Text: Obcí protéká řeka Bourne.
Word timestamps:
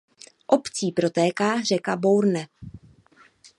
Obcí 0.45 0.91
protéká 0.91 1.61
řeka 1.61 1.95
Bourne. 1.95 2.47